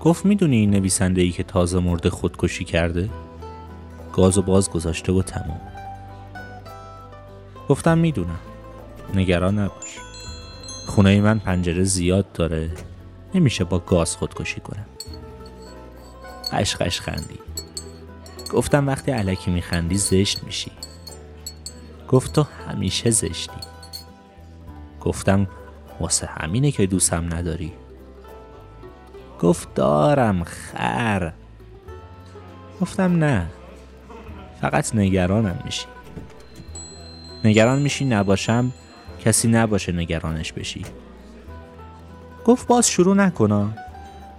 گفت 0.00 0.24
می‌دونی 0.24 0.56
این 0.56 0.70
نویسنده 0.70 1.22
ای 1.22 1.30
که 1.30 1.42
تازه 1.42 1.78
مرده 1.78 2.10
خودکشی 2.10 2.64
کرده؟ 2.64 3.10
گاز 4.12 4.38
و 4.38 4.42
باز 4.42 4.70
گذاشته 4.70 5.12
و 5.12 5.22
تموم 5.22 5.60
گفتم 7.68 7.98
می‌دونم. 7.98 8.38
نگران 9.14 9.58
نباش. 9.58 9.98
خونه 10.86 11.20
من 11.20 11.38
پنجره 11.38 11.84
زیاد 11.84 12.32
داره. 12.32 12.70
نمیشه 13.34 13.64
با 13.64 13.78
گاز 13.78 14.16
خودکشی 14.16 14.60
کنم. 14.60 14.86
قش 16.52 16.76
قش 16.76 17.00
خندی. 17.00 17.38
گفتم 18.52 18.86
وقتی 18.86 19.10
علکی 19.10 19.50
میخندی 19.50 19.96
زشت 19.96 20.44
میشی. 20.44 20.70
گفت 22.08 22.32
تو 22.32 22.46
همیشه 22.68 23.10
زشتی. 23.10 23.60
گفتم 25.00 25.46
واسه 26.00 26.26
همینه 26.26 26.70
که 26.70 26.86
دوستم 26.86 27.34
نداری. 27.34 27.72
گفت 29.40 29.74
دارم 29.74 30.44
خر. 30.44 31.32
گفتم 32.80 33.24
نه 33.24 33.46
فقط 34.60 34.94
نگرانم 34.94 35.58
میشی. 35.64 35.86
نگران 37.44 37.78
میشی 37.78 38.04
نباشم 38.04 38.72
کسی 39.24 39.48
نباشه 39.48 39.92
نگرانش 39.92 40.52
بشی. 40.52 40.84
گفت 42.44 42.66
باز 42.66 42.88
شروع 42.88 43.16
نکنا 43.16 43.70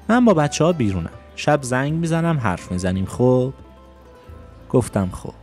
من 0.10 0.26
با 0.26 0.34
بچه 0.34 0.64
ها 0.64 0.72
بیرونم. 0.72 1.10
شب 1.36 1.62
زنگ 1.62 1.94
می‌زنم 1.94 2.38
حرف 2.38 2.72
می‌زنیم 2.72 3.06
خب؟ 3.06 3.54
گفتم 4.70 5.10
خب. 5.14 5.34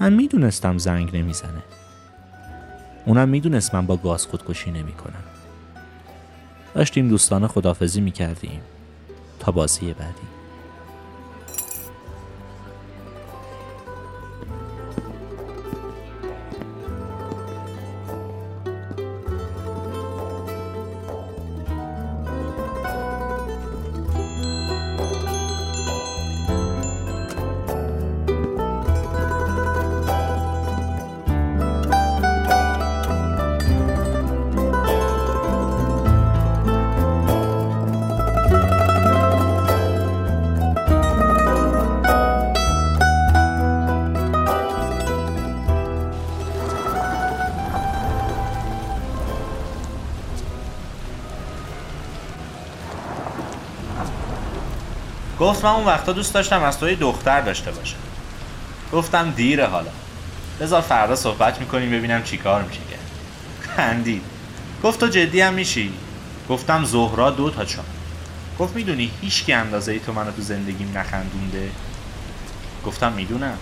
من 0.00 0.12
می‌دونستم 0.12 0.78
زنگ 0.78 1.16
نمی‌زنه. 1.16 1.62
اونم 3.06 3.28
می‌دونست 3.28 3.74
من 3.74 3.86
با 3.86 3.96
گاز 3.96 4.26
خودکشی 4.26 4.70
نمی‌کنم. 4.70 5.29
داشتیم 6.74 7.08
دوستانه 7.08 7.48
خدافزی 7.48 8.00
می‌کردیم. 8.00 8.60
تا 9.40 9.52
بازی 9.52 9.94
بعدی. 9.94 10.39
گفت 55.40 55.64
من 55.64 55.70
اون 55.70 55.84
وقتا 55.84 56.12
دوست 56.12 56.34
داشتم 56.34 56.62
از 56.62 56.78
توی 56.78 56.96
دختر 56.96 57.40
داشته 57.40 57.70
باشم 57.70 57.96
گفتم 58.92 59.30
دیره 59.30 59.66
حالا. 59.66 59.90
بذار 60.60 60.80
فردا 60.80 61.16
صحبت 61.16 61.60
می‌کنیم 61.60 61.90
ببینم 61.90 62.22
چیکار 62.22 62.62
میشه 62.62 62.80
کرد 62.90 63.10
خندید. 63.76 64.22
گفت 64.84 65.00
تو 65.00 65.08
جدی 65.08 65.40
هم 65.40 65.54
میشی؟ 65.54 65.92
گفتم 66.48 66.84
زهرا 66.84 67.30
دو 67.30 67.50
تا 67.50 67.64
چون. 67.64 67.84
گفت 68.58 68.76
می‌دونی 68.76 69.10
هیچ 69.20 69.44
کی 69.44 69.52
اندازه 69.52 69.92
ای 69.92 69.98
تو 69.98 70.12
منو 70.12 70.30
تو 70.30 70.42
زندگیم 70.42 70.92
نخندونده؟ 70.98 71.70
گفتم 72.86 73.12
می‌دونم. 73.12 73.58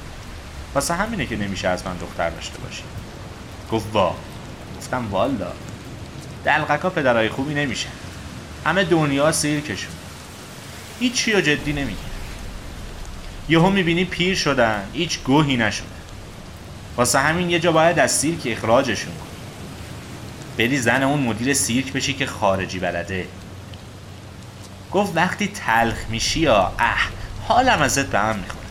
واسه 0.75 0.95
همینه 0.95 1.27
که 1.27 1.37
نمیشه 1.37 1.69
از 1.69 1.87
من 1.87 1.97
دختر 1.97 2.31
داشته 2.31 2.59
باشی. 2.59 2.83
گفت 3.73 3.87
وا. 3.93 4.15
گفتم 4.79 5.09
والا 5.11 5.53
دلقکا 6.45 6.91
پدرای 6.91 7.29
خوبی 7.29 7.55
نمیشه. 7.55 7.89
همه 8.65 8.85
دنیا 8.85 9.33
سیرکشون 9.33 9.93
هیچی 11.01 11.33
رو 11.33 11.41
جدی 11.41 11.73
نمی‌گیره 11.73 12.09
یهو 13.49 13.71
می‌بینی 13.71 14.05
پیر 14.05 14.35
شدن 14.35 14.83
هیچ 14.93 15.19
گوهی 15.23 15.57
نشده. 15.57 15.87
واسه 16.97 17.19
همین 17.19 17.51
یه 17.51 17.61
جا 17.61 17.73
باید 17.73 17.99
از 17.99 18.13
سیرک 18.13 18.41
اخراجشون 18.47 19.13
کن 19.15 19.27
بری 20.59 20.79
زن 20.79 21.03
اون 21.03 21.21
مدیر 21.21 21.55
سیرک 21.55 21.93
بشی 21.93 22.13
که 22.13 22.27
خارجی 22.27 22.79
بلده. 22.79 23.27
گفت 24.93 25.17
وقتی 25.17 25.49
تلخ 25.49 25.97
میشی 26.11 26.41
یا 26.41 26.73
اه 26.79 27.09
حالم 27.49 27.83
ازت 27.83 28.07
به 28.07 28.19
هم 28.19 28.37
می‌خوره. 28.37 28.67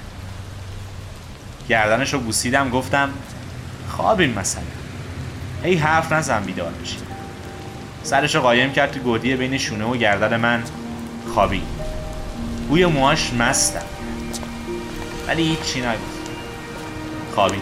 گردنش 1.69 2.13
رو 2.13 2.19
بوسیدم 2.19 2.69
گفتم 2.69 3.09
خوابیم 3.89 4.29
مثلا 4.29 4.63
هی 5.63 5.75
حرف 5.75 6.11
نزن 6.11 6.43
بیدار 6.43 6.71
بشی. 6.71 6.97
سرش 8.03 8.35
رو 8.35 8.41
قایم 8.41 8.73
کرد 8.73 8.91
تو 8.91 8.99
گودی 8.99 9.35
بین 9.35 9.57
شونه 9.57 9.85
و 9.85 9.97
گردن 9.97 10.37
من 10.37 10.63
خوابید 11.33 11.76
بوی 12.67 12.85
موهاش 12.85 13.33
مستم. 13.33 13.81
ولی 15.27 15.43
هیچی 15.43 15.81
نگفت. 15.81 16.31
خوابید. 17.35 17.61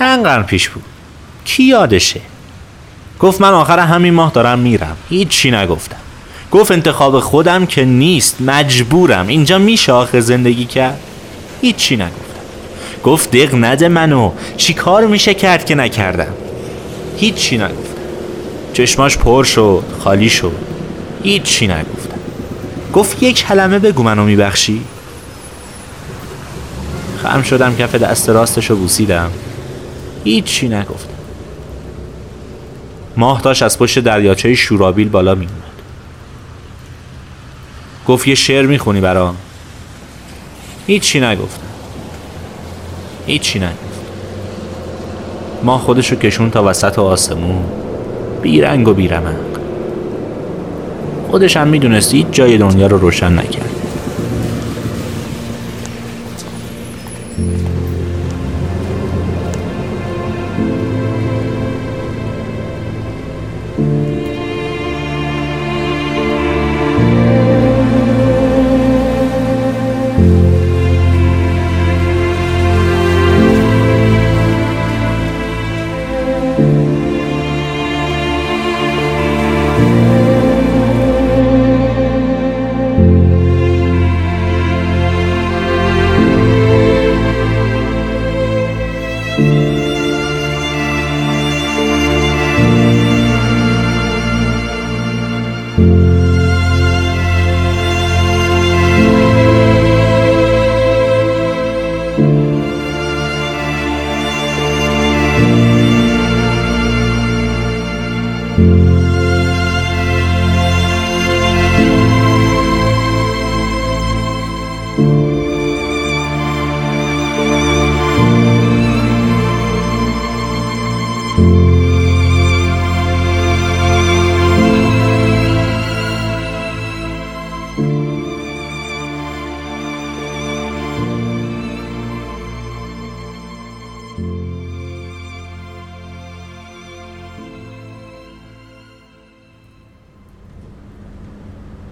چند 0.00 0.24
قرن 0.24 0.42
پیش 0.42 0.68
بود. 0.68 0.84
کی 1.44 1.64
یادشه؟ 1.64 2.20
گفت 3.18 3.40
من 3.40 3.52
آخر 3.52 3.78
همین 3.78 4.14
ماه 4.14 4.32
دارم 4.32 4.58
میرم. 4.58 4.96
هیچی 5.08 5.50
نگفتم. 5.50 5.96
گفت 6.52 6.72
انتخاب 6.72 7.20
خودم 7.20 7.66
که 7.66 7.84
نیست 7.84 8.36
مجبورم. 8.40 9.26
اینجا 9.26 9.58
میشه 9.58 9.92
آخر 9.92 10.20
زندگی 10.20 10.64
کرد؟ 10.64 11.00
هیچی 11.60 11.96
نگفتم. 11.96 12.40
گفت 13.04 13.30
دق 13.30 13.64
نده 13.64 13.88
منو. 13.88 14.32
چی 14.56 14.74
کار 14.74 15.06
میشه 15.06 15.34
کرد 15.34 15.64
که 15.64 15.74
نکردم؟ 15.74 16.34
هیچی 17.16 17.58
نگفتم. 17.58 18.00
چشماش 18.72 19.18
پر 19.18 19.44
شد 19.44 19.84
خالی 20.04 20.30
شد. 20.30 20.56
هیچی 21.22 21.66
نگفتم. 21.66 22.20
گفت 22.92 23.22
یک 23.22 23.46
کلمه 23.46 23.78
بگو 23.78 24.02
منو 24.02 24.24
میبخشی. 24.24 24.80
خم 27.22 27.42
شدم 27.42 27.76
کف 27.76 27.94
دست 27.94 28.28
راستشو 28.28 28.76
بوسیدم. 28.76 29.30
هیچی 30.24 30.68
نگفتم. 30.68 31.14
ماه 33.16 33.40
داشت 33.40 33.62
از 33.62 33.78
پشت 33.78 33.98
دریاچه 33.98 34.54
شورابیل 34.54 35.08
بالا 35.08 35.34
می 35.34 35.46
اومد 35.46 35.60
گفت 38.08 38.28
یه 38.28 38.34
شعر 38.34 38.66
می‌خونی 38.66 39.00
برام؟ 39.00 39.36
هیچی 40.86 41.20
نگفتم. 41.20 41.66
هیچی 43.26 43.58
نگفتم. 43.58 43.76
ما 45.62 45.78
خودشو 45.78 46.16
کشون 46.16 46.50
تا 46.50 46.64
وسط 46.64 46.98
آسمون. 46.98 47.64
بیرنگ 48.42 48.88
و 48.88 48.94
بیرمق. 48.94 49.34
خودش 51.30 51.56
هم 51.56 51.68
می‌دونست 51.68 52.14
هیچ 52.14 52.26
جای 52.32 52.58
دنیا 52.58 52.86
رو 52.86 52.98
روشن 52.98 53.38
نکرد. 53.38 53.79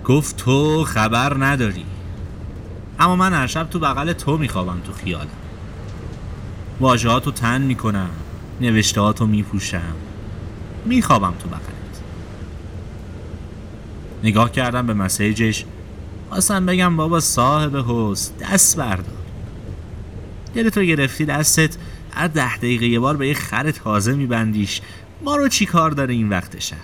گفت 0.08 0.36
تو 0.36 0.84
خبر 0.84 1.36
نداری. 1.38 1.84
اما 3.00 3.16
من 3.16 3.32
هر 3.32 3.46
شب 3.46 3.70
تو 3.70 3.78
بغل 3.78 4.12
تو 4.12 4.38
میخوابم 4.38 4.80
تو 4.80 4.92
خیالم 4.92 5.28
واجهاتو 6.80 7.30
تن 7.30 7.62
می‌کنم 7.62 8.10
نوشتهاتو 8.60 9.26
میپوشم. 9.26 9.94
میخوابم 10.84 11.34
تو 11.38 11.48
بغلت. 11.48 12.02
نگاه 14.22 14.52
کردم 14.52 14.86
به 14.86 14.94
مسیجش. 14.94 15.64
خواستم 16.28 16.66
بگم 16.66 16.96
بابا 16.96 17.20
صاحب 17.20 17.74
هست 17.90 18.38
دست 18.38 18.76
بردار. 18.76 19.18
دل 20.54 20.68
تو 20.68 20.82
گرفتی 20.82 21.24
دستت؟ 21.24 21.76
هر 22.12 22.26
ده 22.26 22.56
دقیقه 22.56 22.86
یه 22.86 23.00
بار 23.00 23.16
به 23.16 23.28
یه 23.28 23.34
خر 23.34 23.70
تازه 23.70 24.14
میبندیش. 24.14 24.80
ما 25.24 25.36
رو 25.36 25.48
چی 25.48 25.66
کار 25.66 25.90
داره 25.90 26.14
این 26.14 26.28
وقت 26.28 26.58
شب؟ 26.58 26.76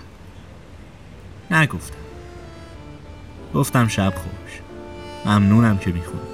نگفتم. 1.50 2.03
گفتم 3.54 3.88
شب 3.88 4.14
خوش. 4.16 4.60
ممنونم 5.26 5.78
که 5.78 5.92
می‌خونی. 5.92 6.33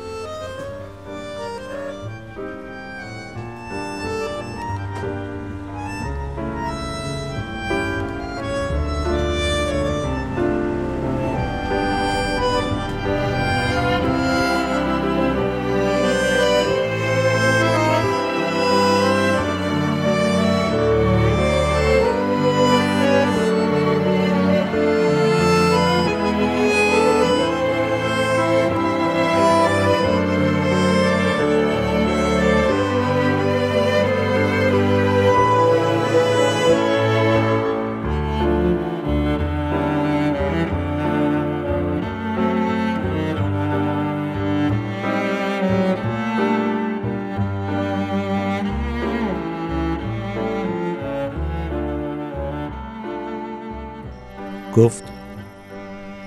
گفت 54.80 55.02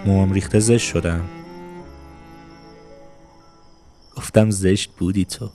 موام 0.05 0.33
ریخته 0.33 0.59
زشت 0.59 0.87
شدم. 0.87 1.29
گفتم 4.17 4.49
زشت 4.49 4.91
بودی 4.97 5.25
تو. 5.25 5.49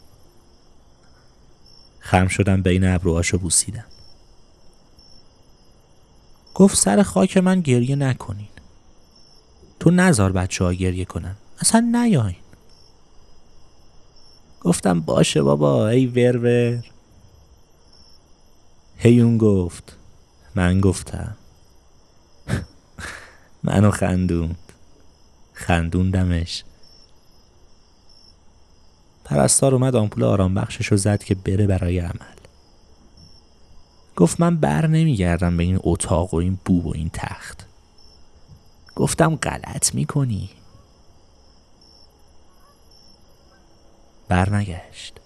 خم 2.01 2.29
شدم 2.29 2.63
بین 2.63 2.85
ابروهاشو 2.85 3.39
بوسیدم. 3.39 3.85
گفت 6.55 6.77
سر 6.77 7.03
خاک 7.03 7.37
من 7.37 7.61
گریه 7.61 7.97
نکنین. 7.97 8.49
تو 9.81 9.91
نزار 9.91 10.33
بچه 10.33 10.65
ها 10.65 10.73
گریه 10.73 11.05
کنن. 11.05 11.37
اصلا 11.61 11.81
نیاین. 11.81 12.37
گفتم 14.61 15.01
باشه 15.01 15.43
بابا 15.43 15.89
ای 15.89 16.07
ور 16.07 16.83
هیون 18.97 19.39
گفت 19.39 19.97
من 20.55 20.81
گفتم. 20.81 21.37
منو 23.63 23.91
خندوند 23.91 24.59
خندوندمش. 25.53 26.65
پرستار 29.25 29.75
اومد 29.75 29.97
آمپول 29.97 30.25
آرام 30.25 30.55
بخشش 30.55 30.95
زد 30.95 31.23
که 31.23 31.35
بره 31.35 31.67
برای 31.67 31.99
عمل. 31.99 32.39
گفت 34.17 34.41
من 34.41 34.57
بر 34.57 34.87
نمیگردم 34.87 35.57
به 35.57 35.63
این 35.63 35.79
اتاق 35.83 36.35
و 36.35 36.37
این 36.37 36.59
بو 36.65 36.83
و 36.83 36.93
این 36.95 37.11
تخت. 37.13 37.67
گفتم 38.97 39.37
غلط 39.37 39.95
می‌کنی. 39.95 40.51
برنگشت 44.29 45.21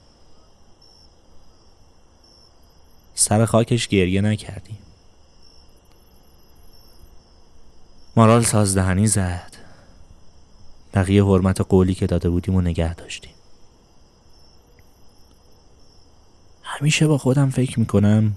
سر 3.14 3.44
خاکش 3.44 3.88
گریه 3.88 4.20
نکردیم. 4.20 4.78
مارال 8.16 8.44
سازدهنی 8.44 9.06
زد. 9.06 9.52
بقیه 10.94 11.24
حرمت 11.24 11.60
قولی 11.60 11.94
که 11.94 12.06
داده 12.06 12.30
بودیم 12.30 12.54
و 12.54 12.60
نگه 12.60 12.94
داشتیم. 12.94 13.32
همیشه 16.62 17.06
با 17.06 17.18
خودم 17.18 17.50
فکر 17.50 17.80
می‌کنم 17.80 18.36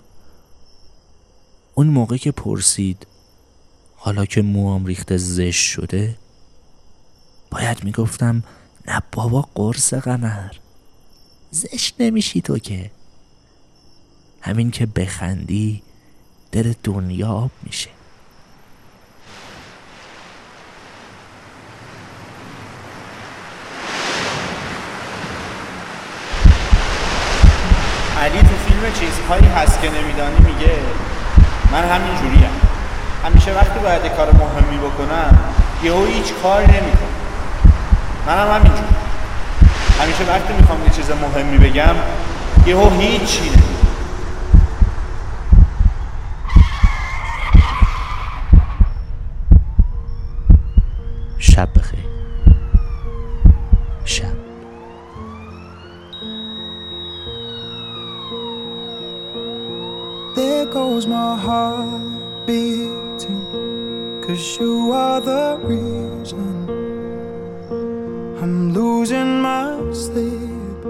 اون 1.76 1.88
موقع 1.88 2.18
که 2.18 2.32
پرسید 2.32 3.08
حالا 3.96 4.26
که 4.26 4.42
موام 4.42 4.86
ریخته 4.86 5.18
زش 5.18 5.58
شده 5.58 6.18
باید 7.52 7.84
می‌گفتم 7.84 8.44
نه 8.88 9.02
بابا 9.12 9.42
قرص 9.56 9.94
قمر. 9.94 10.52
زش 11.52 11.94
نمیشی 12.00 12.42
تو 12.42 12.58
که. 12.58 12.92
همین 14.42 14.72
که 14.72 14.86
بخندی 14.86 15.84
دل 16.52 16.74
دنیا 16.84 17.28
آب 17.30 17.52
میشه. 17.64 17.95
چیزهایی 29.06 29.46
هست 29.46 29.82
که 29.82 29.90
نمیدانی 29.90 30.38
میگه 30.38 30.74
من 31.72 31.84
همین 31.84 32.16
جوریم 32.16 32.50
همیشه 33.26 33.52
وقتی 33.54 33.80
باید 33.80 34.02
کار 34.18 34.32
مهمی 34.34 34.78
بکنم 34.78 35.38
یهو 35.84 36.06
هیچ 36.06 36.34
کار 36.44 36.62
نمی‌کنم. 36.62 37.16
من 38.28 38.38
هم 38.38 38.48
همینجور 38.48 38.86
همیشه 40.02 40.24
وقتی 40.24 40.54
می‌خوام 40.54 40.84
یه 40.84 40.90
چیز 40.90 41.12
مهمی 41.12 41.58
بگم 41.58 41.96
یهو 42.66 42.90
هیچ 42.90 43.22
چی 43.26 43.52
شب 51.40 51.70
بخیر. 51.76 52.05
My 61.08 61.38
heart 61.38 62.48
beating 62.48 64.22
Cause 64.26 64.58
you 64.60 64.92
are 64.92 65.22
the 65.22 65.60
reason 65.62 66.68
I'm 68.42 68.74
losing 68.74 69.42
my 69.42 69.78
sleep. 69.94 70.82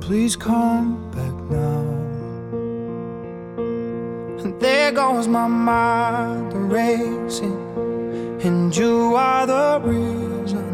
Please 0.00 0.36
come 0.36 1.10
back 1.10 1.34
now. 1.50 1.82
And 4.44 4.60
there 4.60 4.92
goes 4.92 5.26
my 5.26 5.48
mind 5.48 6.54
racing 6.70 7.58
And 8.44 8.76
you 8.76 9.16
are 9.16 9.46
the 9.48 9.80
reason 9.82 10.66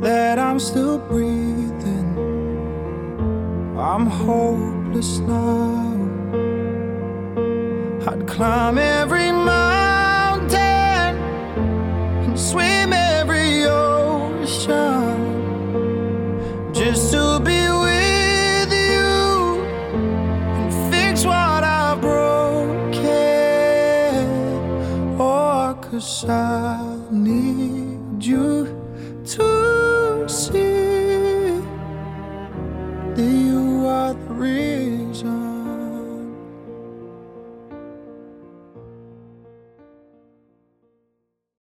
That 0.00 0.38
I'm 0.38 0.60
still 0.60 0.98
breathing. 0.98 2.14
I'm 3.76 4.06
hopeless 4.88 5.18
now. 5.18 5.94
I'd 8.08 8.26
climb 8.26 8.78
every 8.78 9.30
mountain 9.32 11.16
and 12.24 12.38
swim 12.38 12.92
every 12.92 13.66
ocean 13.66 14.72
just 16.72 17.12
to 17.12 17.38
be 17.40 17.68
with 17.86 18.72
you 18.72 19.60
and 20.56 20.72
fix 20.92 21.24
what 21.24 21.64
I've 21.64 22.00
broken. 22.00 23.04
Oh, 25.20 25.76
cause 25.82 26.24
I 26.28 26.97